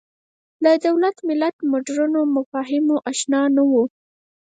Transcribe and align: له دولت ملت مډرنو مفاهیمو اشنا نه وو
له 0.63 0.71
دولت 0.85 1.15
ملت 1.29 1.55
مډرنو 1.71 2.21
مفاهیمو 2.35 2.95
اشنا 3.11 3.41
نه 3.55 3.63
وو 3.69 3.83